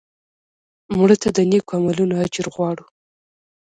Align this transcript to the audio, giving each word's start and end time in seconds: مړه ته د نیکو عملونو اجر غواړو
مړه 0.97 1.15
ته 1.21 1.29
د 1.37 1.39
نیکو 1.51 1.71
عملونو 1.79 2.13
اجر 2.25 2.45
غواړو 2.55 2.85